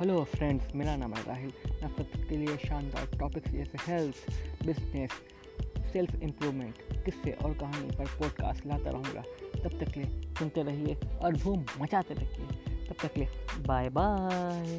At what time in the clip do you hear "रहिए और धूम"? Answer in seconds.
10.62-11.64